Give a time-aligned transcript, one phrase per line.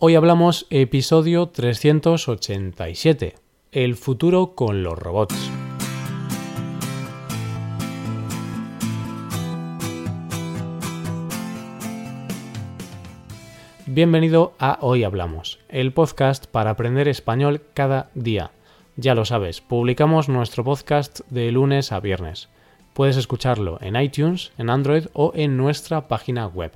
[0.00, 3.34] Hoy hablamos episodio 387,
[3.72, 5.50] el futuro con los robots.
[13.86, 18.52] Bienvenido a Hoy Hablamos, el podcast para aprender español cada día.
[18.94, 22.48] Ya lo sabes, publicamos nuestro podcast de lunes a viernes.
[22.92, 26.70] Puedes escucharlo en iTunes, en Android o en nuestra página web.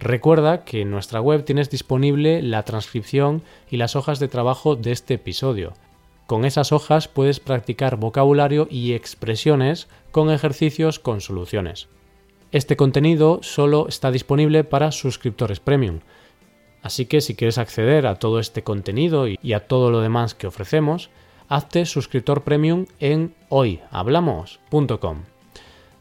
[0.00, 4.92] Recuerda que en nuestra web tienes disponible la transcripción y las hojas de trabajo de
[4.92, 5.74] este episodio.
[6.26, 11.88] Con esas hojas puedes practicar vocabulario y expresiones con ejercicios con soluciones.
[12.50, 16.00] Este contenido solo está disponible para suscriptores premium
[16.82, 20.46] Así que si quieres acceder a todo este contenido y a todo lo demás que
[20.46, 21.10] ofrecemos,
[21.48, 25.18] hazte suscriptor premium en hoyhablamos.com.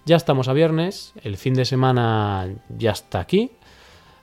[0.05, 3.51] Ya estamos a viernes, el fin de semana ya está aquí,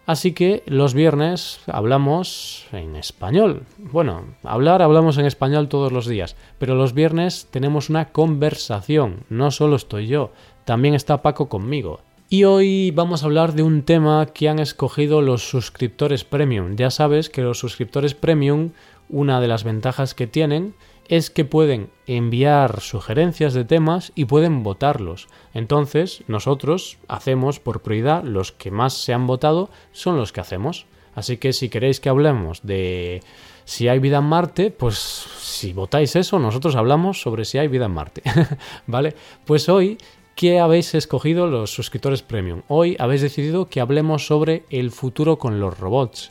[0.07, 3.65] así que los viernes hablamos en español.
[3.79, 9.51] Bueno, hablar hablamos en español todos los días, pero los viernes tenemos una conversación, no
[9.51, 10.33] solo estoy yo,
[10.65, 12.01] también está Paco conmigo.
[12.29, 16.75] Y hoy vamos a hablar de un tema que han escogido los suscriptores premium.
[16.75, 18.71] Ya sabes que los suscriptores premium,
[19.09, 20.75] una de las ventajas que tienen
[21.09, 25.29] es que pueden enviar sugerencias de temas y pueden votarlos.
[25.55, 30.87] Entonces, nosotros hacemos por prioridad los que más se han votado son los que hacemos.
[31.15, 33.23] Así que si queréis que hablemos de
[33.65, 37.87] si hay vida en Marte, pues si votáis eso, nosotros hablamos sobre si hay vida
[37.87, 38.23] en Marte.
[38.87, 39.15] ¿Vale?
[39.45, 39.99] Pues hoy
[40.37, 42.61] ¿Qué habéis escogido los suscriptores premium?
[42.69, 46.31] Hoy habéis decidido que hablemos sobre el futuro con los robots.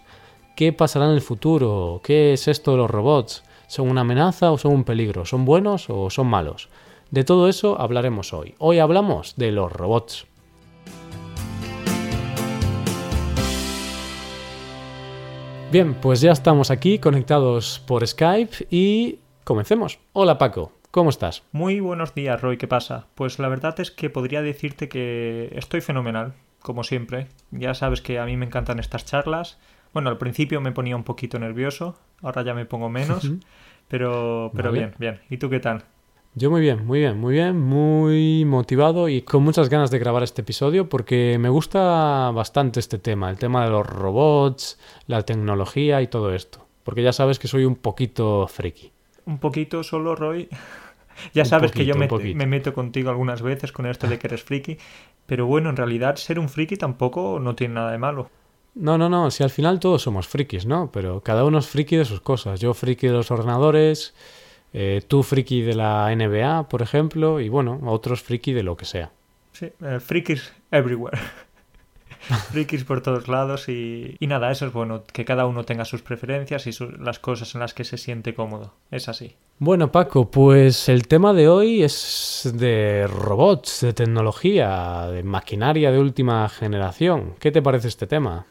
[0.56, 2.02] ¿Qué pasará en el futuro?
[2.04, 3.44] ¿Qué es esto de los robots?
[3.67, 5.25] ¿Son una amenaza o son un peligro?
[5.25, 6.69] ¿Son buenos o son malos?
[7.11, 8.55] De todo eso hablaremos hoy.
[8.59, 10.27] Hoy hablamos de los robots.
[15.71, 19.99] Bien, pues ya estamos aquí conectados por Skype y comencemos.
[20.13, 20.71] Hola Paco.
[20.91, 21.43] ¿Cómo estás?
[21.52, 22.58] Muy buenos días, Roy.
[22.58, 23.08] ¿Qué pasa?
[23.16, 27.27] Pues la verdad es que podría decirte que estoy fenomenal, como siempre.
[27.52, 29.58] Ya sabes que a mí me encantan estas charlas.
[29.95, 33.32] Bueno, al principio me ponía un poquito nervioso, ahora ya me pongo menos,
[33.88, 35.22] pero, pero bien, bien.
[35.30, 35.86] ¿Y tú qué tal?
[36.33, 40.22] Yo muy bien, muy bien, muy bien, muy motivado y con muchas ganas de grabar
[40.23, 46.02] este episodio porque me gusta bastante este tema, el tema de los robots, la tecnología
[46.02, 46.67] y todo esto.
[46.84, 48.92] Porque ya sabes que soy un poquito friki.
[49.23, 50.50] Un poquito solo, Roy.
[51.34, 54.78] Ya sabes que yo me, meto contigo algunas veces con esto de que eres friki,
[55.26, 58.30] pero bueno, en realidad ser un friki tampoco no tiene nada de malo.
[58.75, 60.91] No, no, no, si al final todos somos frikis, ¿no?
[60.91, 62.59] Pero cada uno es friki de sus cosas.
[62.59, 64.13] Yo friki de los ordenadores,
[64.73, 68.83] eh, tú friki de la NBA, por ejemplo, y bueno, otros friki de lo que
[68.83, 69.11] sea.
[69.53, 71.17] Sí, eh, frikis everywhere.
[72.52, 76.67] frikis por todos lados y, nada, eso es bueno, que cada uno tenga sus preferencias
[76.67, 78.73] y las cosas en las que se siente cómodo.
[78.92, 79.36] Es así.
[79.59, 85.99] Bueno, Paco, pues el tema de hoy es de robots, de tecnología, de maquinaria de
[85.99, 87.36] última generación.
[87.39, 88.45] ¿Qué te parece este tema?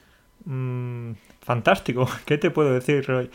[0.44, 2.09] Mm, fantástico.
[2.27, 3.31] ¿Qué te puedo decir, Roy?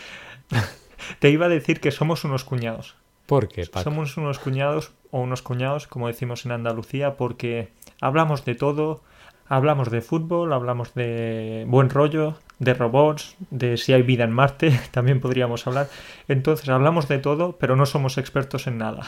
[1.20, 2.96] te iba a decir que somos unos cuñados.
[3.26, 3.84] ¿Por qué, Paco?
[3.84, 7.72] Somos unos cuñados o unos cuñados, como decimos en Andalucía, porque
[8.02, 9.04] hablamos de todo,
[9.52, 14.80] Hablamos de fútbol, hablamos de buen rollo, de robots, de si hay vida en Marte,
[14.92, 15.90] también podríamos hablar.
[16.28, 19.08] Entonces hablamos de todo, pero no somos expertos en nada.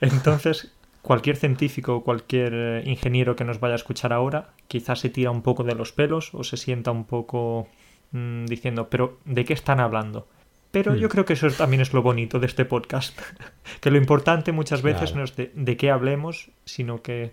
[0.00, 0.72] Entonces,
[1.02, 5.30] cualquier científico o cualquier eh, ingeniero que nos vaya a escuchar ahora, quizás se tira
[5.30, 7.68] un poco de los pelos o se sienta un poco
[8.12, 10.26] mm, diciendo, pero ¿de qué están hablando?
[10.70, 11.10] Pero yo hmm.
[11.10, 13.18] creo que eso también es lo bonito de este podcast.
[13.80, 17.32] que lo importante muchas veces no es de qué hablemos, sino que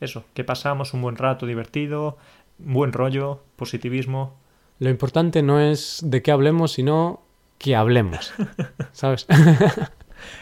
[0.00, 2.18] eso, que pasamos un buen rato divertido,
[2.58, 4.36] buen rollo, positivismo.
[4.78, 7.22] Lo importante no es de qué hablemos, sino
[7.58, 8.32] que hablemos,
[8.92, 9.26] ¿sabes?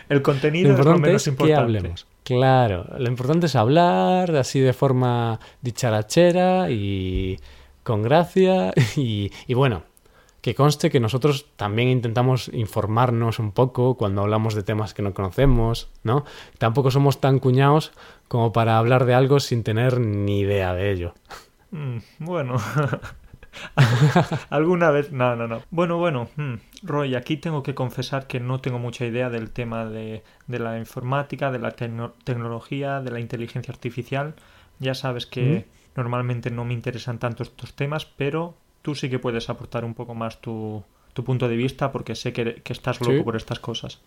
[0.08, 1.54] El contenido es lo menos importante.
[1.54, 2.06] Que hablemos.
[2.26, 7.38] Claro, lo importante es hablar así de forma dicharachera y
[7.84, 9.84] con gracia y, bueno,
[10.40, 15.14] que conste que nosotros también intentamos informarnos un poco cuando hablamos de temas que no
[15.14, 16.24] conocemos, ¿no?
[16.58, 17.92] Tampoco somos tan cuñados
[18.26, 21.14] como para hablar de algo sin tener ni idea de ello.
[21.70, 22.56] Mm, bueno.
[24.50, 25.12] ¿Alguna vez?
[25.12, 25.62] No, no, no.
[25.70, 26.28] Bueno, bueno.
[26.36, 30.78] Hmm, Roy, aquí tengo que confesar que no tengo mucha idea del tema de, la
[30.78, 34.34] informática, de la tecnología, de la inteligencia artificial.
[34.78, 35.66] Ya sabes que
[35.96, 40.14] normalmente no me interesan tanto estos temas, pero tú sí que puedes aportar un poco
[40.14, 40.84] más tu,
[41.24, 44.00] punto de vista porque sé que, estás loco por estas cosas.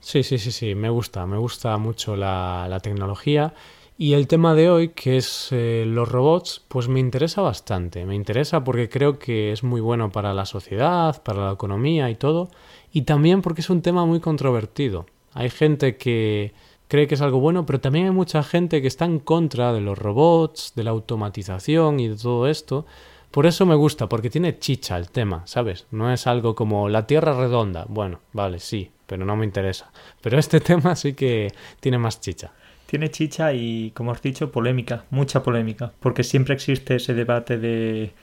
[0.00, 3.52] Sí, sí, sí, sí, me gusta, me gusta mucho la, tecnología
[4.00, 8.06] Y el tema de hoy, que es eh, los robots, pues me interesa bastante.
[8.06, 12.14] Me interesa porque creo que es muy bueno para la sociedad, para la economía y
[12.14, 12.48] todo.
[12.92, 15.06] Y también porque es un tema muy controvertido.
[15.34, 16.52] Hay gente que
[16.86, 19.80] cree que es algo bueno, pero también hay mucha gente que está en contra de
[19.80, 22.86] los robots, de la automatización y de todo esto.
[23.32, 25.88] Por eso me gusta, porque tiene chicha el tema, ¿sabes?
[25.90, 27.84] No es algo como la Tierra redonda.
[27.88, 29.90] Bueno, vale, sí, pero no me interesa.
[30.22, 32.52] Pero este tema sí que tiene más chicha.
[32.88, 38.14] Tiene chicha y, como has dicho, polémica, mucha polémica, porque siempre existe ese debate de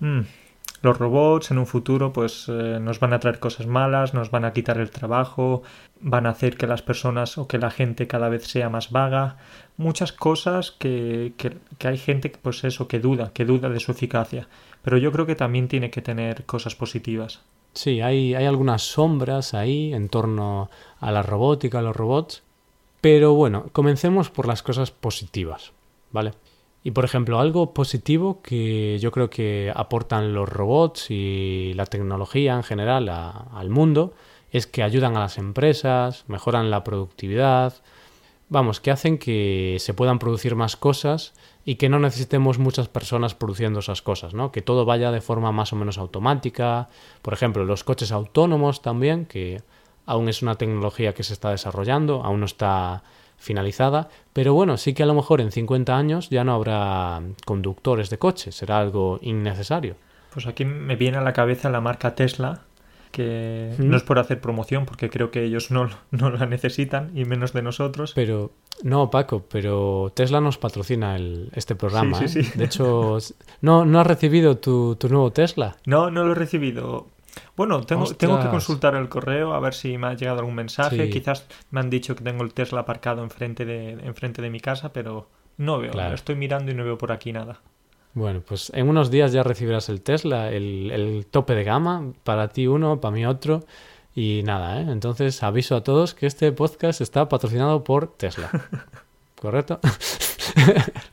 [0.00, 0.20] mm,
[0.80, 4.46] los robots en un futuro pues eh, nos van a traer cosas malas, nos van
[4.46, 5.62] a quitar el trabajo,
[6.00, 9.36] van a hacer que las personas o que la gente cada vez sea más vaga,
[9.76, 13.92] muchas cosas que, que, que hay gente pues eso que duda, que duda de su
[13.92, 14.48] eficacia,
[14.80, 17.42] pero yo creo que también tiene que tener cosas positivas.
[17.74, 22.43] Sí, hay, hay algunas sombras ahí en torno a la robótica, a los robots,
[23.04, 25.72] pero bueno, comencemos por las cosas positivas,
[26.10, 26.32] ¿vale?
[26.82, 32.54] Y por ejemplo, algo positivo que yo creo que aportan los robots y la tecnología
[32.54, 34.14] en general al mundo
[34.50, 37.74] es que ayudan a las empresas, mejoran la productividad,
[38.48, 41.34] vamos, que hacen que se puedan producir más cosas
[41.66, 44.50] y que no necesitemos muchas personas produciendo esas cosas, ¿no?
[44.50, 46.88] Que todo vaya de forma más o menos automática.
[47.20, 49.60] Por ejemplo, los coches autónomos también, que
[50.06, 53.02] aún es una tecnología que se está desarrollando, aún no está
[53.38, 58.10] finalizada, pero bueno, sí que a lo mejor en 50 años ya no habrá conductores
[58.10, 59.96] de coches, será algo innecesario.
[60.32, 62.62] Pues aquí me viene a la cabeza la marca Tesla,
[63.12, 63.88] que ¿Mm?
[63.88, 67.52] no es por hacer promoción, porque creo que ellos no, no, la necesitan, y menos
[67.52, 68.12] de nosotros.
[68.14, 68.50] Pero,
[68.82, 72.18] no, Paco, pero Tesla nos patrocina el, este programa.
[72.18, 72.44] Sí, sí, ¿eh?
[72.44, 72.58] sí.
[72.58, 73.18] De hecho,
[73.60, 75.76] ¿no, ¿no has recibido tu, tu nuevo Tesla?
[75.86, 77.06] No, no lo he recibido.
[77.56, 81.06] Bueno, tengo, tengo, que consultar el correo a ver si me ha llegado algún mensaje.
[81.06, 81.10] Sí.
[81.10, 84.92] Quizás me han dicho que tengo el Tesla aparcado enfrente de, enfrente de mi casa,
[84.92, 85.92] pero no veo.
[85.92, 86.14] Claro.
[86.14, 87.60] Estoy mirando y no veo por aquí nada.
[88.14, 92.48] Bueno, pues en unos días ya recibirás el Tesla, el, el tope de gama, para
[92.48, 93.64] ti uno, para mí otro.
[94.14, 94.86] Y nada, ¿eh?
[94.88, 98.50] Entonces aviso a todos que este podcast está patrocinado por Tesla.
[99.40, 99.80] ¿Correcto?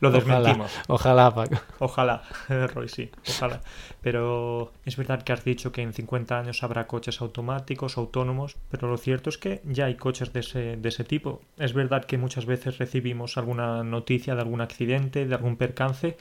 [0.00, 0.72] Lo desmentimos.
[0.88, 1.62] Ojalá, ojalá, Paco.
[1.78, 2.22] Ojalá,
[2.74, 3.60] Roy, sí, ojalá.
[4.00, 8.88] Pero es verdad que has dicho que en 50 años habrá coches automáticos, autónomos, pero
[8.88, 11.40] lo cierto es que ya hay coches de ese, de ese tipo.
[11.58, 16.16] Es verdad que muchas veces recibimos alguna noticia de algún accidente, de algún percance,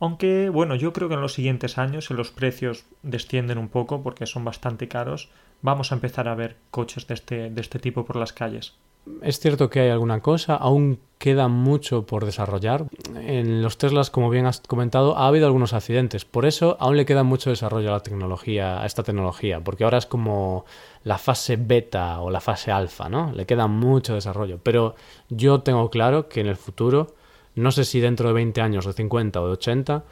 [0.00, 4.02] aunque, bueno, yo creo que en los siguientes años, si los precios descienden un poco
[4.02, 5.28] porque son bastante caros,
[5.60, 8.74] vamos a empezar a ver coches de este, de este tipo por las calles.
[9.22, 12.86] Es cierto que hay alguna cosa, aún queda mucho por desarrollar.
[13.14, 16.24] En los Teslas, como bien has comentado, ha habido algunos accidentes.
[16.24, 19.98] Por eso aún le queda mucho desarrollo a la tecnología, a esta tecnología, porque ahora
[19.98, 20.64] es como
[21.04, 23.32] la fase beta o la fase alfa, ¿no?
[23.32, 24.60] Le queda mucho desarrollo.
[24.62, 24.94] Pero
[25.28, 27.14] yo tengo claro que en el futuro,
[27.54, 30.04] no sé si dentro de 20 años, de 50 o de 80,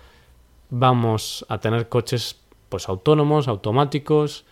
[0.69, 2.37] vamos a tener coches
[2.69, 4.45] pues autónomos, automáticos,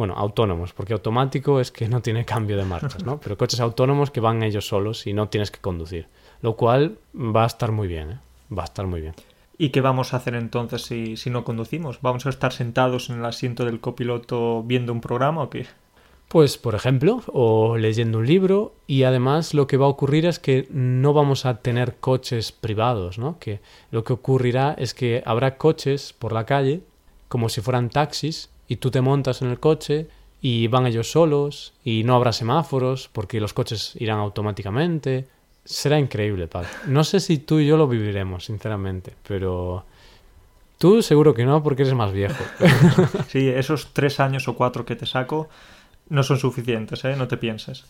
[0.00, 3.20] bueno, autónomos, porque automático es que no tiene cambio de marchas, ¿no?
[3.20, 6.08] Pero coches autónomos que van ellos solos y no tienes que conducir,
[6.40, 8.18] lo cual va a estar muy bien, ¿eh?
[8.50, 9.14] Va a estar muy bien.
[9.58, 11.98] ¿Y qué vamos a hacer entonces si, si no conducimos?
[12.00, 15.66] ¿Vamos a estar sentados en el asiento del copiloto viendo un programa o qué?
[16.28, 20.38] Pues, por ejemplo, o leyendo un libro y además lo que va a ocurrir es
[20.38, 23.38] que no vamos a tener coches privados, ¿no?
[23.38, 23.60] Que
[23.90, 26.80] lo que ocurrirá es que habrá coches por la calle
[27.28, 30.06] como si fueran taxis y tú te montas en el coche
[30.40, 35.26] y van ellos solos y no habrá semáforos porque los coches irán automáticamente.
[35.64, 36.68] Será increíble, Paco.
[36.86, 39.84] No sé si tú y yo lo viviremos, sinceramente, pero
[40.78, 42.42] tú seguro que no porque eres más viejo.
[43.28, 45.48] Sí, esos tres años o cuatro que te saco
[46.08, 47.16] no son suficientes, ¿eh?
[47.16, 47.84] No te pienses.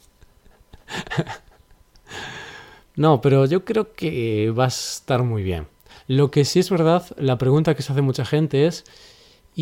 [2.96, 5.66] No, pero yo creo que va a estar muy bien.
[6.06, 8.84] Lo que sí es verdad, la pregunta que se hace mucha gente es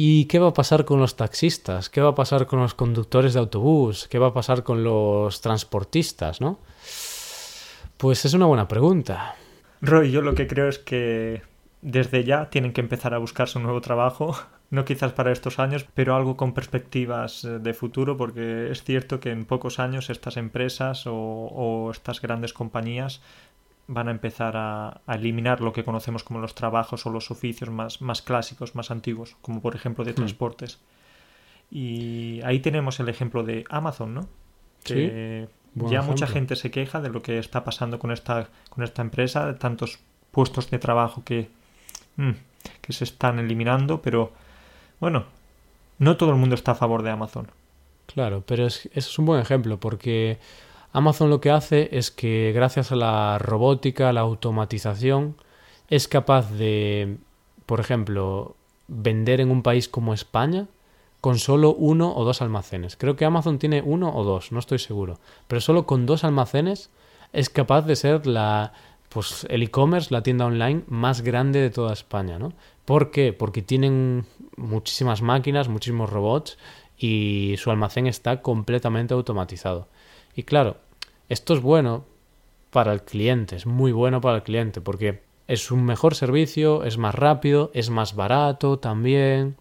[0.01, 1.91] ¿y qué va a pasar con los taxistas?
[1.91, 4.07] ¿Qué va a pasar con los conductores de autobús?
[4.09, 6.61] ¿Qué va a pasar con los transportistas, no?
[7.97, 9.35] Pues es una buena pregunta.
[9.81, 11.43] Roy, yo lo que creo es que
[11.83, 14.37] desde ya tienen que empezar a buscarse un nuevo trabajo,
[14.71, 19.19] no quizás para estos años, pero algo con perspectivas eh, de futuro, porque es cierto
[19.19, 23.21] que en pocos años estas empresas o, o estas grandes compañías
[23.89, 27.71] van a empezar a, a, eliminar lo que conocemos como los trabajos o los oficios
[27.71, 30.79] más, más clásicos, más antiguos, como por ejemplo de transportes.
[30.79, 31.77] Mm.
[31.77, 34.29] Y ahí tenemos el ejemplo de Amazon, ¿no?
[34.85, 36.13] Que Sí, buen ya ejemplo.
[36.13, 39.55] mucha gente se queja de lo que está pasando con esta, con esta empresa, de
[39.55, 39.99] tantos
[40.31, 41.49] puestos de trabajo que,
[42.17, 42.33] mm,
[42.81, 44.33] que se están eliminando, pero
[45.01, 45.25] bueno,
[45.99, 47.49] no todo el mundo está a favor de Amazon.
[48.07, 50.39] Claro, pero es, eso es un buen ejemplo porque
[50.93, 55.37] Amazon lo que hace es que gracias a la robótica, la automatización,
[55.89, 57.17] es capaz de,
[57.67, 58.57] por ejemplo,
[58.89, 60.67] vender en un país como España
[61.21, 62.97] con solo uno o dos almacenes.
[62.97, 65.19] Creo que Amazon tiene uno o dos, no estoy seguro.
[65.47, 66.91] Pero solo con dos almacenes
[67.33, 68.73] es capaz de ser la,
[69.09, 72.53] pues el e-commerce, la tienda online más grande de toda España, ¿no?
[72.85, 73.33] ¿Por qué?
[73.33, 74.25] Porque tienen
[74.57, 76.57] muchísimas máquinas, muchísimos robots
[76.97, 79.89] y su almacén está completamente automatizado.
[80.35, 80.77] Y claro,
[81.29, 82.05] esto es bueno
[82.71, 86.99] para el cliente, es muy bueno para el cliente porque es un mejor servicio, es
[86.99, 89.57] más rápido, es más barato también.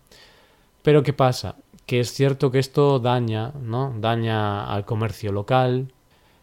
[0.83, 1.55] Pero ¿qué pasa?
[1.85, 3.93] Que es cierto que esto daña, ¿no?
[3.97, 5.93] Daña al comercio local,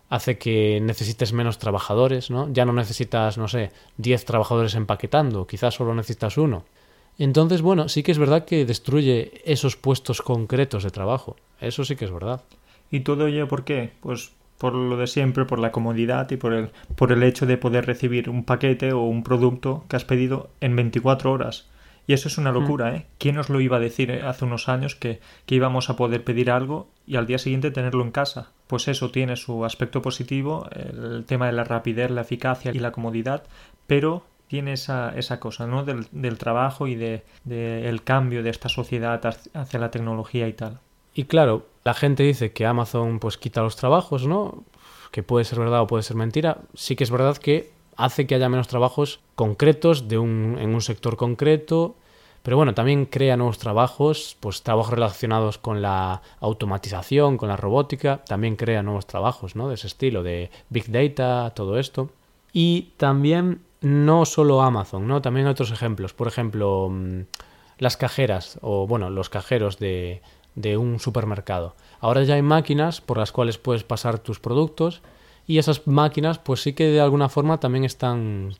[0.08, 2.50] hace que necesites menos trabajadores, ¿no?
[2.52, 6.64] Ya no necesitas, no sé, 10 trabajadores empaquetando, quizás solo necesitas uno.
[7.18, 11.36] Entonces, bueno, sí que es verdad que destruye esos puestos concretos de trabajo.
[11.60, 12.42] Eso sí que es verdad.
[12.94, 13.90] ¿Y todo ello por qué?
[14.02, 17.56] Pues por lo de siempre, por la comodidad y por el, por el hecho de
[17.56, 21.68] poder recibir un paquete o un producto que has pedido en 24 horas.
[22.06, 22.54] Y eso es una mm.
[22.54, 23.06] locura, ¿eh?
[23.18, 26.22] ¿Quién nos lo iba a decir eh, hace unos años que, que, íbamos a poder
[26.22, 28.52] pedir algo y al día siguiente tenerlo en casa?
[28.68, 32.92] Pues eso tiene su aspecto positivo, el tema de la rapidez, la eficacia y la
[32.92, 33.42] comodidad,
[33.88, 35.84] pero tiene esa, esa cosa, ¿no?
[35.84, 39.20] Del, del trabajo y del de, el cambio de esta sociedad
[39.52, 40.78] hacia la tecnología y tal.
[41.14, 44.64] Y claro, la gente dice que Amazon pues quita los trabajos, ¿no?
[45.12, 46.58] Que puede ser verdad o puede ser mentira.
[46.74, 50.80] Sí que es verdad que hace que haya menos trabajos concretos de un, en un
[50.80, 51.94] sector concreto,
[52.42, 58.22] pero bueno, también crea nuevos trabajos, pues trabajos relacionados con la automatización, con la robótica,
[58.24, 59.68] también crea nuevos trabajos, ¿no?
[59.68, 62.10] De ese estilo, de Big Data, todo esto.
[62.52, 65.22] Y también no solo Amazon, ¿no?
[65.22, 66.12] También otros ejemplos.
[66.12, 67.20] Por ejemplo, mm,
[67.78, 70.20] las cajeras, o bueno, los cajeros de,
[70.54, 71.74] de un supermercado.
[72.00, 75.02] Ahora ya hay máquinas por las cuales puedes pasar tus productos
[75.46, 78.54] y esas máquinas pues sí que de alguna forma también están,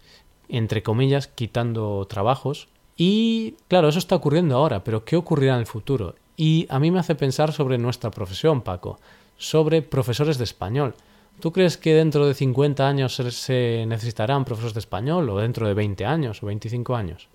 [0.49, 2.69] entre comillas, quitando trabajos.
[2.97, 6.15] Y claro, eso está ocurriendo ahora, pero ¿qué ocurrirá en el futuro?
[6.37, 8.99] Y a mí me hace pensar sobre nuestra profesión, Paco,
[9.37, 10.95] sobre profesores de español.
[11.41, 15.75] ¿Tú crees que dentro de 50 años se necesitarán profesores de español o dentro de
[15.75, 17.29] 20 años o 25 años?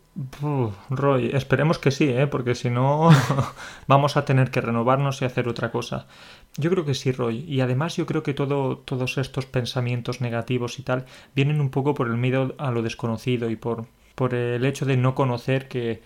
[0.90, 2.28] Roy, esperemos que sí, ¿eh?
[2.28, 3.10] porque si no
[3.88, 6.08] vamos a tener que renovarnos y hacer otra cosa.
[6.58, 7.46] Yo creo que sí, Roy.
[7.48, 11.94] Y además yo creo que todo, todos estos pensamientos negativos y tal vienen un poco
[11.94, 13.86] por el miedo a lo desconocido y por,
[14.16, 16.02] por el hecho de no conocer que,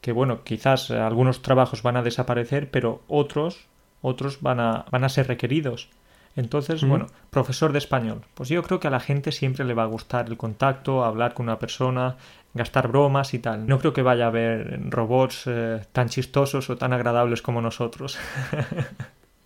[0.00, 3.66] que, bueno, quizás algunos trabajos van a desaparecer, pero otros,
[4.00, 5.90] otros van a, van a ser requeridos.
[6.38, 8.22] Entonces, bueno, profesor de español.
[8.34, 11.34] Pues yo creo que a la gente siempre le va a gustar el contacto, hablar
[11.34, 12.16] con una persona,
[12.54, 13.66] gastar bromas y tal.
[13.66, 18.18] No creo que vaya a haber robots eh, tan chistosos o tan agradables como nosotros.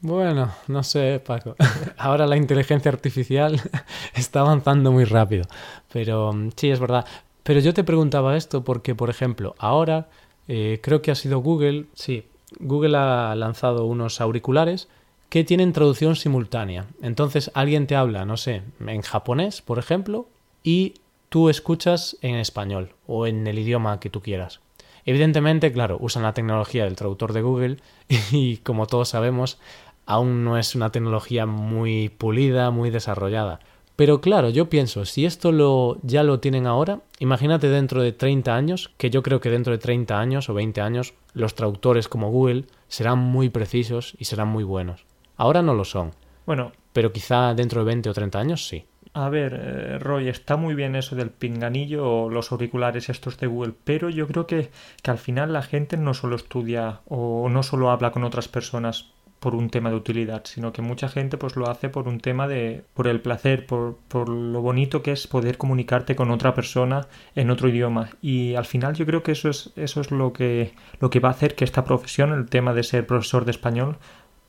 [0.05, 1.55] Bueno, no sé, Paco.
[1.97, 3.61] Ahora la inteligencia artificial
[4.17, 5.45] está avanzando muy rápido.
[5.93, 7.07] Pero mm, sí, es verdad.
[7.45, 10.09] Pero yo te preguntaba esto porque, por ejemplo, ahora
[10.49, 11.87] eh, creo que ha sido Google.
[11.95, 12.27] Sí,
[12.59, 14.89] Google ha lanzado unos auriculares
[15.29, 16.87] que tienen traducción simultánea.
[17.01, 20.27] Entonces alguien te habla, no sé, en japonés, por ejemplo,
[20.65, 20.95] y
[21.33, 24.61] tú escuchas en español o en el idioma que tú quieras.
[25.07, 27.77] Evidentemente, claro, usan la tecnología del traductor de Google
[28.31, 29.59] y como todos sabemos,
[30.05, 33.61] aún no es una tecnología muy pulida, muy desarrollada.
[33.97, 38.55] Pero claro, yo pienso, si esto lo, ya lo tienen ahora, imagínate dentro de 30
[38.55, 42.31] años, que yo creo que dentro de 30 años o 20 años los traductores como
[42.31, 45.07] Google serán muy precisos y serán muy buenos.
[45.39, 46.11] Ahora no lo son.
[46.45, 46.73] Bueno.
[46.93, 48.85] Pero quizá dentro de 20 o 30 años sí.
[49.15, 53.47] A ver, eh, Roy, está muy bien eso del pinganillo o los auriculares estos de
[53.47, 54.71] Google, pero yo creo que,
[55.03, 59.13] que al final la gente no solo estudia o no solo habla con otras personas
[59.43, 62.47] por un tema de utilidad, sino que mucha gente pues lo hace por un tema
[62.47, 67.09] de por el placer, por, por lo bonito que es poder comunicarte con otra persona
[67.35, 68.11] en otro idioma.
[68.23, 71.31] Y al final yo creo que eso es eso es lo que lo que va
[71.31, 73.99] a hacer que esta profesión, el tema de ser profesor de español,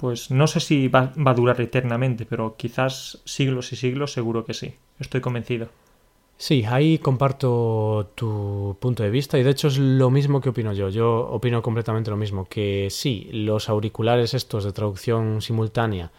[0.04, 4.44] pues no sé si va, va a durar eternamente, pero quizás siglos y siglos seguro
[4.44, 4.74] que sí.
[5.00, 5.70] Estoy convencido.
[6.36, 10.74] Sí, ahí comparto tu punto de vista y de hecho es lo mismo que opino
[10.74, 10.90] yo.
[10.90, 16.12] Yo opino completamente lo mismo, que sí, los auriculares estos de traducción simultánea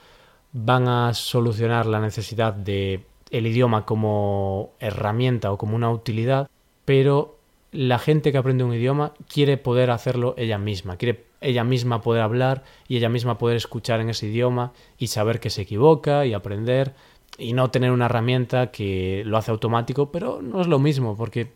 [0.54, 6.48] van a solucionar la necesidad de el idioma como herramienta o como una utilidad,
[6.86, 7.36] pero
[7.70, 12.22] la gente que aprende un idioma quiere poder hacerlo ella misma, quiere ella misma poder
[12.22, 16.34] hablar y ella misma poder escuchar en ese idioma y saber que se equivoca y
[16.34, 16.94] aprender
[17.38, 21.52] y no tener una herramienta que lo hace automático, pero no es lo mismo porque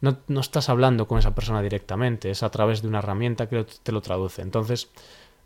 [0.00, 3.66] no, no, estás hablando con esa persona directamente, es a través de una herramienta que
[3.82, 4.42] te lo traduce.
[4.42, 4.90] Entonces,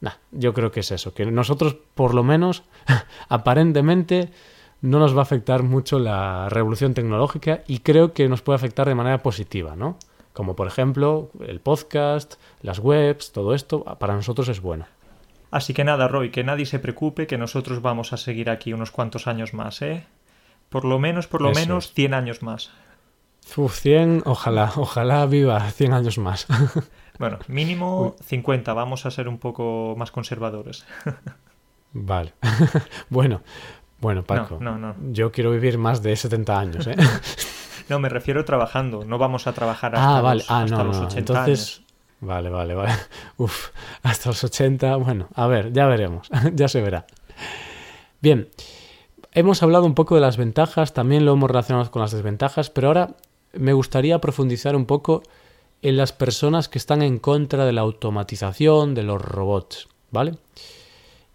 [0.01, 2.63] nah, yo creo que es eso, que nosotros por lo menos
[3.29, 4.31] aparentemente
[4.83, 8.89] no nos va a afectar mucho la revolución tecnológica y creo que nos puede afectar
[8.89, 9.97] de manera positiva, ¿no?
[10.33, 14.87] Como por ejemplo el podcast, las webs, todo esto para nosotros es bueno.
[15.51, 18.91] Así que nada, Roy, que nadie se preocupe, que nosotros vamos a seguir aquí unos
[18.91, 20.07] cuantos años más, ¿eh?
[20.71, 21.93] Por lo menos, por lo Eso menos, es.
[21.93, 22.71] 100 años más.
[23.57, 26.47] Uf, 100, ojalá, ojalá viva 100 años más.
[27.19, 30.87] Bueno, mínimo 50, vamos a ser un poco más conservadores.
[31.93, 32.33] vale.
[33.11, 33.43] bueno,
[34.01, 34.59] bueno, Paco.
[34.61, 35.13] No, no, no.
[35.13, 36.97] Yo quiero vivir más de 70 años, ¿eh?
[37.93, 40.39] No, me refiero trabajando, no vamos a trabajar hasta ah, vale.
[40.41, 41.07] los, Ah, hasta no, los no.
[41.09, 41.83] 80 Entonces, años.
[42.21, 42.93] vale, vale, vale.
[43.37, 43.69] Uf,
[44.03, 44.97] hasta los 80.
[44.97, 46.29] Bueno, a ver, ya veremos.
[46.55, 47.07] ya se verá.
[48.23, 48.49] Bien,
[49.33, 52.89] hemos hablado un poco de las ventajas, también lo hemos relacionado con las desventajas, pero
[52.89, 53.11] ahora
[53.53, 55.23] me gustaría profundizar un poco
[55.83, 60.37] en las personas que están en contra de la automatización, de los robots, ¿vale?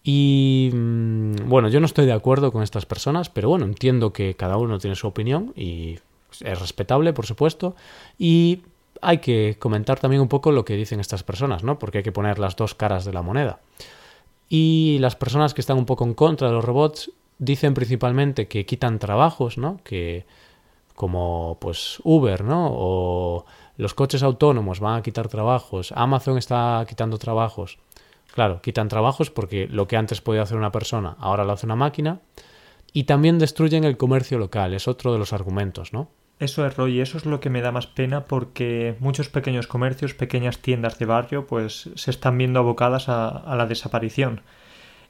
[0.03, 4.35] Y mm, bueno, yo no estoy de acuerdo con estas personas, pero bueno, entiendo que
[4.35, 5.99] cada uno tiene su opinión y
[6.41, 7.75] es respetable, por supuesto,
[8.17, 8.61] y
[9.01, 11.79] hay que comentar también un poco lo que dicen estas personas, ¿no?
[11.79, 13.59] Porque hay que poner las dos caras de la moneda.
[14.49, 18.65] Y las personas que están un poco en contra de los robots dicen principalmente que
[18.65, 19.79] quitan trabajos, ¿no?
[19.83, 20.25] Que
[20.95, 22.69] como pues Uber, ¿no?
[22.71, 23.45] O
[23.77, 27.77] los coches autónomos van a quitar trabajos, Amazon está quitando trabajos.
[28.33, 31.75] Claro, quitan trabajos porque lo que antes podía hacer una persona, ahora lo hace una
[31.75, 32.19] máquina.
[32.93, 36.09] Y también destruyen el comercio local, es otro de los argumentos, ¿no?
[36.39, 40.13] Eso es, Roy, eso es lo que me da más pena porque muchos pequeños comercios,
[40.13, 44.41] pequeñas tiendas de barrio, pues se están viendo abocadas a, la desaparición.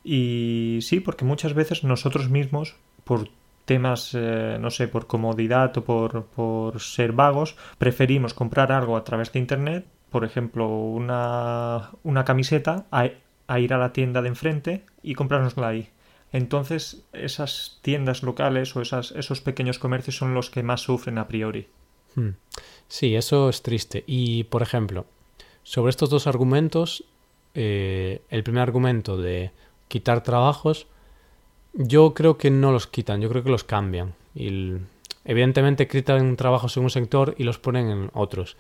[0.05, 3.29] Y sí, porque muchas veces nosotros mismos, por
[3.65, 9.03] temas, eh, no sé, por comodidad o por, por ser vagos, preferimos comprar algo a
[9.03, 13.09] través de Internet, por ejemplo, una, una camiseta, a,
[13.47, 15.89] a ir a la tienda de enfrente y comprárnosla ahí.
[16.37, 21.27] Entonces, esas tiendas locales o esas, esos pequeños comercios son los que más sufren a
[21.27, 21.67] priori.
[22.13, 22.29] Hmm.
[22.87, 24.03] Sí, eso es triste.
[24.05, 25.07] Y, por ejemplo,
[25.63, 27.03] sobre estos dos argumentos,
[27.55, 29.49] eh, el primer argumento de
[29.87, 30.85] quitar trabajos,
[31.73, 34.13] yo creo que no los quitan, yo creo que los cambian.
[34.35, 34.73] Y
[35.25, 38.57] evidentemente quitan trabajos en un sector y los ponen en otros.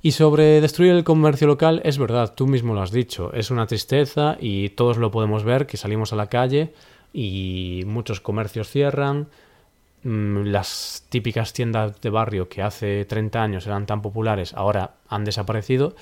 [0.00, 3.66] Y sobre destruir el comercio local, es verdad, tú mismo lo has dicho, es una
[3.66, 6.72] tristeza y todos lo podemos ver, que salimos a la calle
[7.12, 9.28] y muchos comercios cierran,
[10.02, 15.24] mm, las típicas tiendas de barrio que hace 30 años eran tan populares ahora han
[15.24, 15.94] desaparecido,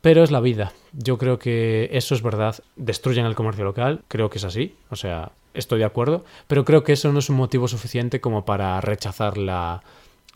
[0.00, 0.72] pero es la vida.
[0.92, 2.56] Yo creo que eso es verdad.
[2.76, 6.84] Destruyen el comercio local, creo que es así, o sea, estoy de acuerdo, pero creo
[6.84, 9.82] que eso no es un motivo suficiente como para rechazar la,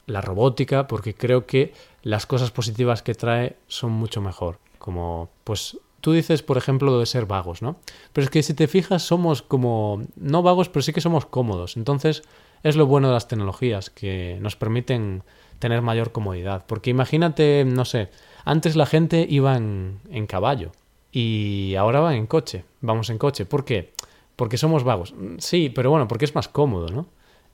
[0.06, 4.58] la robótica, porque creo que las cosas positivas que trae son mucho mejor.
[4.78, 7.76] Como, pues, tú dices, por ejemplo, lo de ser vagos, ¿no?
[8.12, 11.78] Pero es que si te fijas, somos como, no vagos, pero sí que somos cómodos.
[11.78, 12.22] Entonces,
[12.62, 15.22] es lo bueno de las tecnologías, que nos permiten
[15.60, 16.66] tener mayor comodidad.
[16.66, 18.10] Porque imagínate, no sé,
[18.44, 20.72] antes la gente iba en, en caballo
[21.10, 22.66] y ahora van en coche.
[22.82, 23.46] Vamos en coche.
[23.46, 23.94] ¿Por qué?
[24.36, 25.14] Porque somos vagos.
[25.16, 27.06] Mm, Sí, pero bueno, porque es más cómodo, ¿no?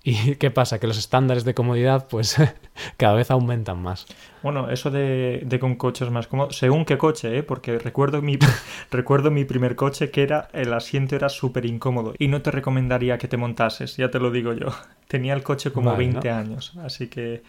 [0.03, 0.79] ¿Y qué pasa?
[0.79, 2.37] Que los estándares de comodidad, pues,
[2.97, 4.07] cada vez aumentan más.
[4.43, 7.43] Bueno, eso de, de con coches más cómodos, según qué coche, ¿eh?
[7.43, 8.39] Porque recuerdo mi,
[8.91, 13.19] recuerdo mi primer coche que era, el asiento era súper incómodo y no te recomendaría
[13.19, 14.69] que te montases, ya te lo digo yo.
[15.09, 16.31] Tenía el coche como Vale, 20 ¿no?
[16.31, 17.43] años, así que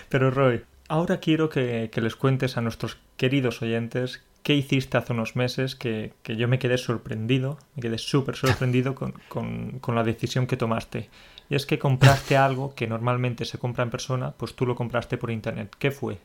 [0.09, 5.15] Pero Roy, ahora quiero que, que les cuentes a nuestros queridos oyentes qué hiciste hace
[5.15, 10.05] unos meses que, que yo me quedé sorprendido, me quedé súper sorprendido con, con, la
[10.05, 11.09] decisión que tomaste.
[11.49, 15.17] Y es que compraste algo que normalmente se compra en persona, pues tú lo compraste
[15.17, 15.75] por internet.
[15.79, 16.19] ¿Qué fue?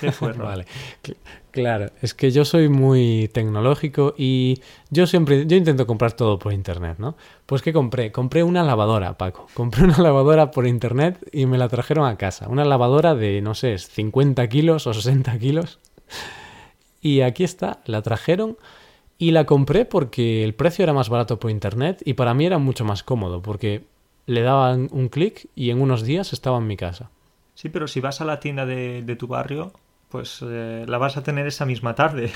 [0.00, 0.32] ¿Qué fue?
[0.32, 0.64] Vale,
[1.02, 1.16] cl-
[1.50, 6.54] claro, es que yo soy muy tecnológico y yo siempre, yo intento comprar todo por
[6.54, 7.18] internet, ¿no?
[7.44, 8.12] Pues ¿qué compré?
[8.12, 9.46] Compré una lavadora, Paco.
[9.52, 12.48] Compré una lavadora por internet y me la trajeron a casa.
[12.48, 15.80] Una lavadora de, no sé, 50 kilos o 60 kilos.
[17.06, 18.56] Y aquí está, la trajeron
[19.16, 22.58] y la compré porque el precio era más barato por internet y para mí era
[22.58, 23.84] mucho más cómodo porque
[24.26, 27.10] le daban un clic y en unos días estaba en mi casa.
[27.54, 29.70] Sí, pero si vas a la tienda de, de tu barrio,
[30.08, 32.32] pues eh, la vas a tener esa misma tarde.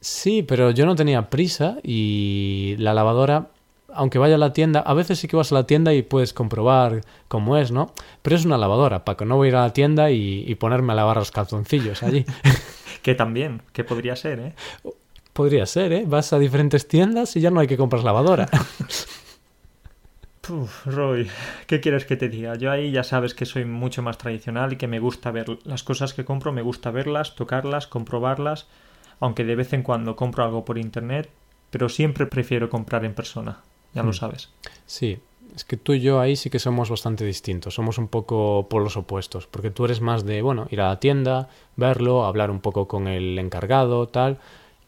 [0.00, 3.50] Sí, pero yo no tenía prisa y la lavadora,
[3.94, 6.34] aunque vaya a la tienda, a veces sí que vas a la tienda y puedes
[6.34, 7.92] comprobar cómo es, ¿no?
[8.22, 10.92] Pero es una lavadora, Paco, no voy a ir a la tienda y, y ponerme
[10.92, 12.26] a lavar los calzoncillos allí.
[13.02, 14.54] Que también, que podría ser, ¿eh?
[15.32, 16.04] Podría ser, ¿eh?
[16.06, 18.48] Vas a diferentes tiendas y ya no hay que comprar lavadora.
[20.40, 21.28] Puf, Roy,
[21.68, 22.56] ¿qué quieres que te diga?
[22.56, 25.84] Yo ahí ya sabes que soy mucho más tradicional y que me gusta ver las
[25.84, 28.66] cosas que compro, me gusta verlas, tocarlas, comprobarlas,
[29.20, 31.30] aunque de vez en cuando compro algo por internet,
[31.70, 33.60] pero siempre prefiero comprar en persona.
[33.94, 34.14] ya lo Mm.
[34.14, 34.48] sabes.
[34.86, 35.18] Sí,
[35.54, 38.96] es que tú y yo ahí sí que somos bastante distintos, somos un poco polos
[38.96, 42.88] opuestos, porque tú eres más de, bueno, ir a la tienda, verlo, hablar un poco
[42.88, 44.38] con el encargado, tal,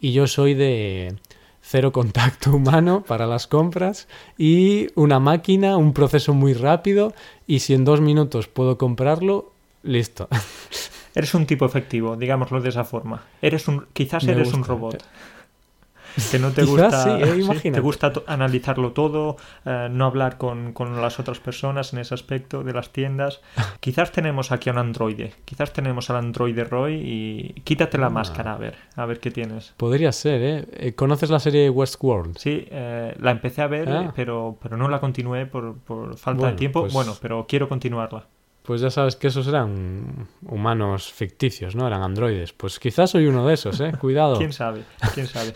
[0.00, 1.16] y yo soy de
[1.60, 7.14] cero contacto humano para las compras y una máquina, un proceso muy rápido,
[7.46, 10.28] y si en dos minutos puedo comprarlo, listo.
[11.14, 13.22] Eres un tipo efectivo, digámoslo de esa forma.
[13.40, 15.04] Eres un, quizás Me eres un robot.
[16.30, 20.72] Que no te gusta, sí, eh, sí, te gusta analizarlo todo, eh, no hablar con,
[20.72, 23.40] con las otras personas en ese aspecto de las tiendas.
[23.80, 28.10] Quizás tenemos aquí a un androide, quizás tenemos al androide Roy y quítate la Ah.
[28.10, 29.72] máscara a ver, a ver qué tienes.
[29.76, 30.66] Podría ser, ¿eh?
[30.72, 32.38] Eh, ¿Conoces la serie Westworld?
[32.38, 34.12] Sí, eh, la empecé a ver, Ah.
[34.14, 36.80] pero, pero no la continué por, por falta Bueno, de tiempo.
[36.82, 38.26] pues- Bueno, pero quiero continuarla.
[38.62, 41.86] Pues ya sabes que esos eran humanos ficticios, ¿no?
[41.86, 42.54] Eran androides.
[42.54, 43.92] Pues quizás soy uno de esos, ¿eh?
[44.00, 44.36] Cuidado.
[44.38, 44.84] ¿Quién sabe?
[45.12, 45.52] ¿Quién sabe?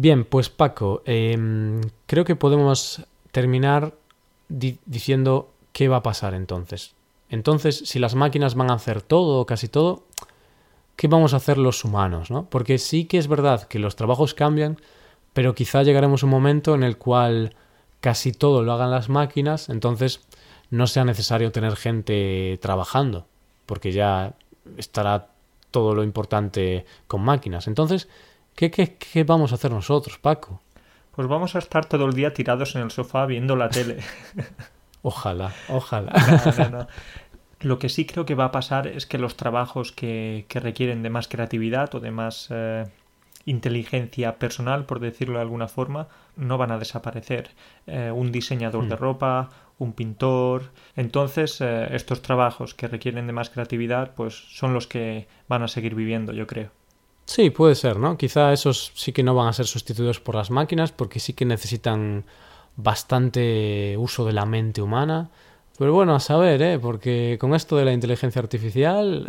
[0.00, 3.94] Bien, pues Paco, em, creo que podemos terminar
[4.48, 6.94] di- diciendo qué va a pasar entonces.
[7.30, 10.04] Entonces, si las máquinas van a hacer todo o casi todo,
[10.96, 12.44] ¿qué vamos a hacer los humanos, no?
[12.48, 14.78] Porque sí que es verdad que los trabajos cambian,
[15.32, 17.56] pero quizá llegaremos a un momento en el cual
[18.00, 20.20] casi todo lo hagan las máquinas, entonces
[20.70, 23.26] no sea necesario tener gente trabajando,
[23.66, 24.34] porque ya
[24.76, 25.30] estará
[25.72, 27.66] todo lo importante con máquinas.
[27.66, 28.08] Entonces,
[28.58, 30.60] ¿qué, qué, qué vamos a hacer nosotros, Paco?
[31.12, 33.98] Pues vamos a estar todo el día tirados en el sofá viendo la tele.
[35.02, 36.12] Ojalá, ojalá.
[36.26, 36.86] No, no, no.
[37.60, 41.02] Lo que sí creo que va a pasar es que los trabajos que, que requieren
[41.02, 42.84] de más creatividad o de más eh,
[43.44, 47.50] inteligencia personal, por decirlo de alguna forma, no van a desaparecer.
[47.86, 48.98] Eh, un diseñador de Hmm.
[48.98, 50.72] ropa, un pintor.
[50.96, 55.68] Entonces, eh, estos trabajos que requieren de más creatividad, pues son los que van a
[55.68, 56.70] seguir viviendo, yo creo.
[57.28, 58.16] Sí, puede ser, ¿no?
[58.16, 61.44] Quizá esos sí que no van a ser sustituidos por las máquinas porque sí que
[61.44, 62.24] necesitan
[62.76, 65.28] bastante uso de la mente humana.
[65.78, 66.78] Pero bueno, a saber, ¿eh?
[66.78, 69.26] Porque con esto de la inteligencia artificial...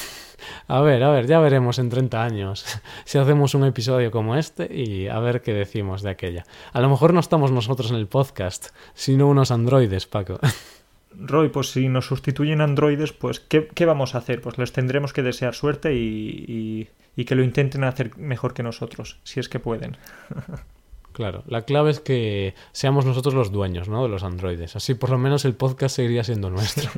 [0.68, 2.64] a ver, a ver, ya veremos en 30 años
[3.04, 6.46] si hacemos un episodio como este y a ver qué decimos de aquella.
[6.72, 10.40] A lo mejor no estamos nosotros en el podcast, sino unos androides, Paco.
[11.18, 14.40] Roy, pues si nos sustituyen androides, pues ¿qué, qué vamos a hacer?
[14.40, 18.62] Pues les tendremos que desear suerte y, y- y que lo intenten hacer mejor que
[18.62, 19.96] nosotros, si es que pueden.
[21.12, 24.02] Claro, la clave es que seamos nosotros los dueños, ¿no?
[24.02, 24.76] De los androides.
[24.76, 26.90] Así por lo menos el podcast seguiría siendo nuestro.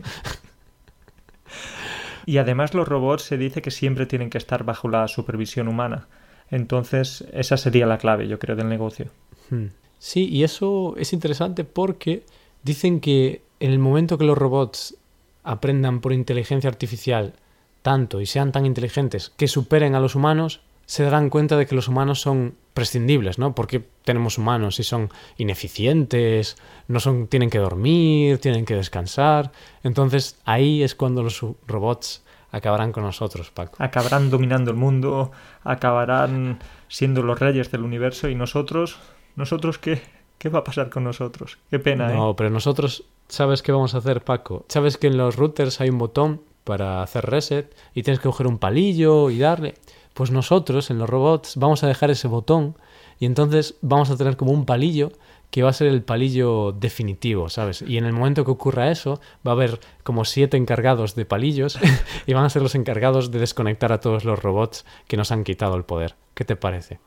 [2.26, 6.08] Y además los robots se dice que siempre tienen que estar bajo la supervisión humana.
[6.50, 9.06] Entonces, esa sería la clave, yo creo, del negocio.
[9.50, 9.66] Hmm.
[9.98, 12.24] Sí, y eso es interesante porque
[12.64, 14.96] dicen que en el momento que los robots
[15.42, 17.34] aprendan por inteligencia artificial
[17.82, 21.74] tanto y sean tan inteligentes que superen a los humanos, se darán cuenta de que
[21.74, 23.54] los humanos son prescindibles, ¿no?
[23.54, 29.52] Porque tenemos humanos y son ineficientes, no son, tienen que dormir, tienen que descansar.
[29.82, 33.76] Entonces ahí es cuando los robots acabarán con nosotros, Paco.
[33.78, 35.30] Acabarán dominando el mundo,
[35.62, 38.98] acabarán siendo los reyes del universo y nosotros,
[39.36, 40.00] ¿nosotros qué?
[40.38, 41.58] ¿Qué va a pasar con nosotros?
[41.70, 42.16] Qué pena, ¿eh?
[42.16, 44.64] No, pero nosotros, ¿sabes qué vamos a hacer, Paco?
[44.68, 48.46] ¿Sabes que en los routers hay un botón para hacer reset y tienes que coger
[48.46, 49.74] un palillo y darle?
[50.14, 52.76] Pues nosotros en los robots vamos a dejar ese botón
[53.18, 55.10] y entonces vamos a tener como un palillo
[55.50, 57.82] que va a ser el palillo definitivo, ¿sabes?
[57.82, 61.78] Y en el momento que ocurra eso, va a haber como siete encargados de palillos
[62.26, 65.44] y van a ser los encargados de desconectar a todos los robots que nos han
[65.44, 66.16] quitado el poder.
[66.34, 67.00] ¿Qué te parece?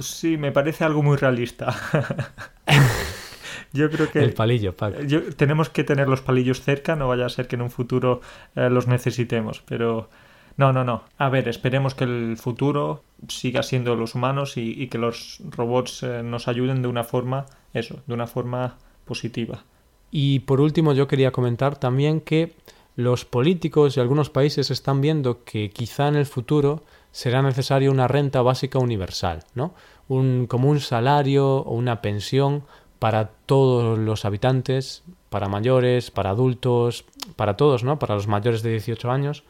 [0.00, 1.74] Sí, me parece algo muy realista.
[3.72, 4.20] yo creo que...
[4.20, 5.00] El palillo, Paco.
[5.02, 8.20] Yo- tenemos que tener los palillos cerca, no vaya a ser que en un futuro
[8.56, 10.08] eh, los necesitemos, pero
[10.56, 11.04] no, no, no.
[11.18, 16.02] A ver, esperemos que el futuro siga siendo los humanos y, y que los robots
[16.02, 19.64] eh, nos ayuden de una forma, eso, de una forma positiva.
[20.10, 22.54] Y por último, yo quería comentar también que
[22.96, 28.08] los políticos y algunos países están viendo que quizá en el futuro será necesario una
[28.08, 29.74] renta básica universal, ¿no?
[30.08, 32.64] Un, como un salario o una pensión
[32.98, 37.04] para todos los habitantes, para mayores, para adultos,
[37.36, 37.98] para todos, ¿no?
[37.98, 39.44] Para los mayores de 18 años,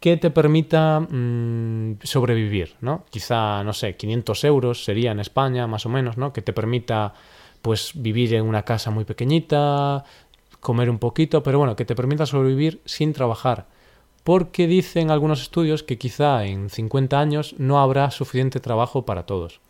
[0.00, 3.04] que te permita mm, sobrevivir, ¿no?
[3.10, 6.32] Quizá, no sé, 500 euros sería en España, más o menos, ¿no?
[6.32, 7.14] Que te permita,
[7.62, 10.04] pues, vivir en una casa muy pequeñita,
[10.60, 13.66] comer un poquito, pero bueno, que te permita sobrevivir sin trabajar.
[14.24, 19.60] Porque dicen algunos estudios que quizá en 50 años no habrá suficiente trabajo para todos.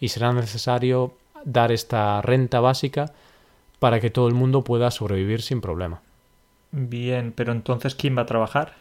[0.00, 3.12] Y será necesario dar esta renta básica
[3.78, 6.00] para que todo el mundo pueda sobrevivir sin problema.
[6.72, 8.74] Bien, pero entonces, ¿quién va a trabajar?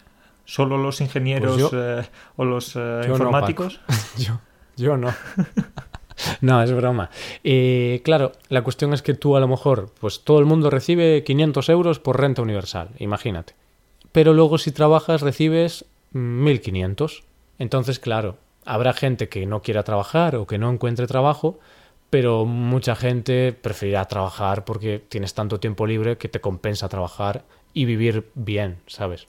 [0.46, 3.80] ¿Solo los ingenieros Pues yo- eh, o los eh, yo no, informáticos?
[4.18, 4.40] Yo,
[4.78, 5.10] yo no.
[6.42, 7.10] no, es broma.
[7.44, 11.24] Eh, claro, la cuestión es que tú a lo mejor, pues todo el mundo recibe
[11.24, 13.54] 500 euros por renta universal, imagínate.
[14.12, 17.24] Pero luego si trabajas recibes 1500.
[17.60, 21.60] Entonces, claro, habrá gente que no quiera trabajar o que no encuentre trabajo,
[22.10, 27.86] pero mucha gente preferirá trabajar porque tienes tanto tiempo libre que te compensa trabajar y
[27.86, 29.28] vivir bien, ¿sabes?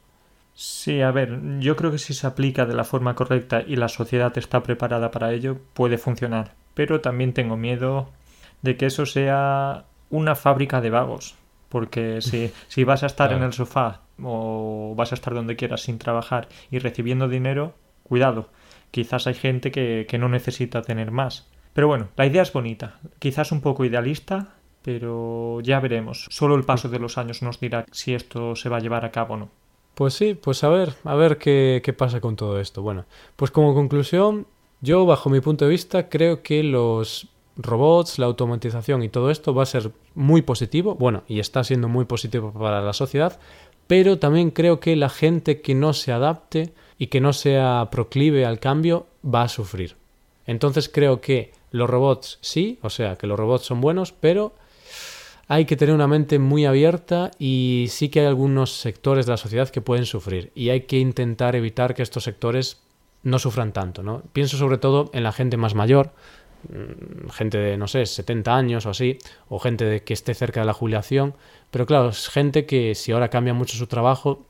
[0.54, 3.88] Sí, a ver, yo creo que si se aplica de la forma correcta y la
[3.88, 6.54] sociedad está preparada para ello, puede funcionar.
[6.74, 8.08] Pero también tengo miedo
[8.62, 11.36] de que eso sea una fábrica de vagos.
[11.68, 15.82] Porque si, si vas a estar en el sofá o vas a estar donde quieras
[15.82, 18.48] sin trabajar y recibiendo dinero, cuidado.
[18.90, 21.48] Quizás hay gente que, que no necesita tener más.
[21.72, 22.98] Pero bueno, la idea es bonita.
[23.20, 24.48] Quizás un poco idealista,
[24.82, 26.26] pero ya veremos.
[26.30, 29.12] Solo el paso de los años nos dirá si esto se va a llevar a
[29.12, 29.48] cabo o no.
[29.94, 32.82] Pues sí, pues a ver, a ver qué, qué pasa con todo esto.
[32.82, 33.04] Bueno,
[33.36, 34.46] pues como conclusión,
[34.80, 39.54] yo bajo mi punto de vista creo que los robots, la automatización y todo esto
[39.54, 43.38] va a ser muy positivo, bueno, y está siendo muy positivo para la sociedad,
[43.86, 48.46] pero también creo que la gente que no se adapte y que no sea proclive
[48.46, 49.96] al cambio va a sufrir.
[50.46, 54.52] Entonces creo que los robots sí, o sea, que los robots son buenos, pero
[55.48, 59.36] hay que tener una mente muy abierta y sí que hay algunos sectores de la
[59.36, 62.80] sociedad que pueden sufrir y hay que intentar evitar que estos sectores
[63.22, 64.22] no sufran tanto, ¿no?
[64.32, 66.12] Pienso sobre todo en la gente más mayor,
[66.68, 70.60] mm, gente de, no sé, 70 años o así, o gente de que esté cerca
[70.60, 71.34] de la jubilación,
[71.70, 74.46] pero claro, es gente que si ahora cambia mucho su trabajo,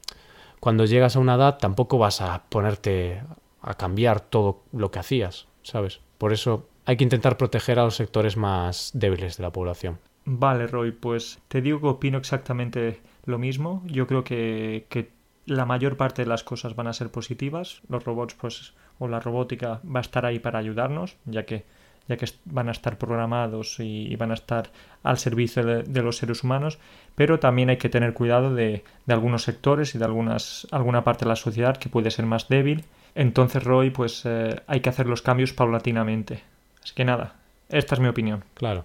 [0.61, 3.23] cuando llegas a una edad tampoco vas a ponerte
[3.63, 6.01] a cambiar todo lo que hacías, ¿sabes?
[6.19, 9.99] Por eso hay que intentar proteger a los sectores más débiles de la población.
[10.25, 13.83] Vale, Roy, pues te digo que opino exactamente lo mismo.
[13.87, 15.11] Yo creo que, que
[15.47, 17.81] la mayor parte de las cosas van a ser positivas.
[17.89, 21.65] Los robots, pues, o la robótica va a estar ahí para ayudarnos, ya que,
[22.09, 24.71] ya que van a estar programados y, van a estar
[25.03, 26.79] al servicio de, los seres humanos.
[27.15, 31.25] Pero también hay que tener cuidado de, de, algunos sectores y de algunas, alguna parte
[31.25, 32.85] de la sociedad que puede ser más débil.
[33.15, 36.43] Entonces, Roy, pues eh, hay que hacer los cambios paulatinamente.
[36.83, 37.35] Así que nada,
[37.69, 38.45] esta es mi opinión.
[38.55, 38.85] Claro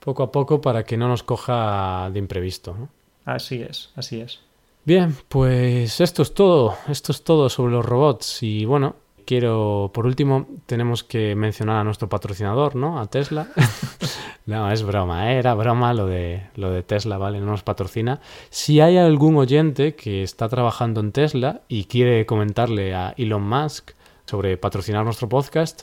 [0.00, 2.88] poco a poco para que no nos coja de imprevisto.
[3.24, 4.40] Así es, así es.
[4.84, 10.06] Bien, pues esto es todo, esto es todo sobre los robots y bueno, quiero, por
[10.06, 12.98] último, tenemos que mencionar a nuestro patrocinador, ¿no?
[12.98, 13.46] A Tesla.
[14.46, 15.38] no, es broma, ¿eh?
[15.38, 17.40] era broma lo de, lo de Tesla, ¿vale?
[17.40, 18.20] No nos patrocina.
[18.48, 23.92] Si hay algún oyente que está trabajando en Tesla y quiere comentarle a Elon Musk
[24.26, 25.82] sobre patrocinar nuestro podcast,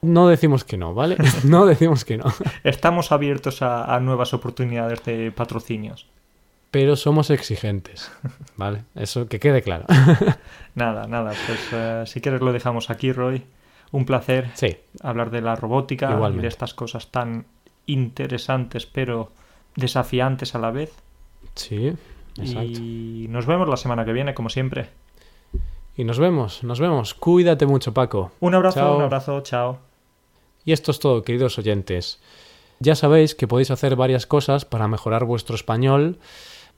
[0.00, 1.16] no decimos que no, ¿vale?
[1.44, 2.26] No decimos que no.
[2.62, 6.06] Estamos abiertos a, nuevas oportunidades de patrocinios.
[6.70, 8.10] Pero somos exigentes,
[8.56, 8.84] ¿vale?
[8.94, 9.84] Eso que quede claro.
[10.74, 11.32] nada, nada.
[11.46, 13.44] Pues eh, si quieres lo dejamos aquí, Roy.
[13.90, 14.76] Un placer sí.
[15.02, 17.46] hablar de la robótica y de estas cosas tan
[17.86, 19.32] interesantes pero
[19.76, 20.92] desafiantes a la vez.
[21.54, 21.94] Sí,
[22.36, 22.80] exacto.
[22.80, 24.90] Y nos vemos la semana que viene, como siempre.
[25.96, 27.14] Y nos vemos, nos vemos.
[27.14, 28.30] Cuídate mucho, Paco.
[28.40, 29.78] Un abrazo, un abrazo, chao.
[30.64, 32.20] Y esto es todo, queridos oyentes.
[32.78, 36.18] Ya sabéis que podéis hacer varias cosas para mejorar vuestro español.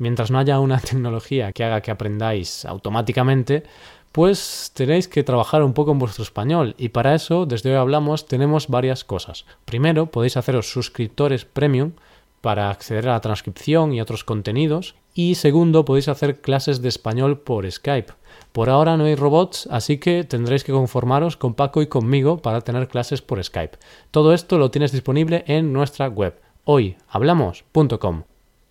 [0.01, 3.65] Mientras no haya una tecnología que haga que aprendáis automáticamente,
[4.13, 8.27] pues tenéis que trabajar un poco en vuestro español y para eso, desde hoy hablamos,
[8.27, 9.45] tenemos varias cosas.
[9.67, 11.93] Primero, podéis haceros suscriptores premium
[12.41, 14.95] para acceder a la transcripción y otros contenidos.
[15.13, 18.15] Y segundo, podéis hacer clases de español por Skype.
[18.53, 22.63] Por ahora no hay robots, así que tendréis que conformaros con Paco y conmigo para
[22.63, 23.77] tener clases por Skype.
[24.11, 28.30] Todo esto lo tienes disponible en nuestra web, hoyhablamos.com.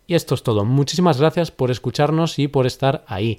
[0.09, 0.65] Y esto es todo.
[0.65, 3.37] Muchísimas gracias por escucharnos y por estar ahí.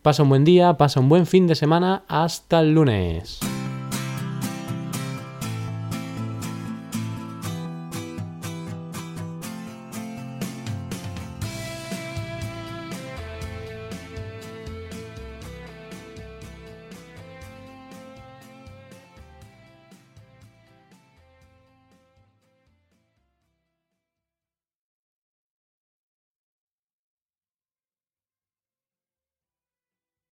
[0.00, 2.04] Pasa un buen día, pasa un buen fin de semana.
[2.08, 3.40] Hasta el lunes.